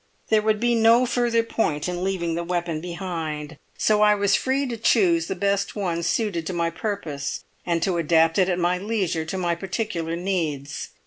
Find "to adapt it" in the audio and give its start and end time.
7.83-8.49